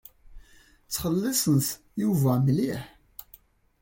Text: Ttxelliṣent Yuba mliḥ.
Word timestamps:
Ttxelliṣent 0.85 1.67
Yuba 2.01 2.33
mliḥ. 2.45 2.81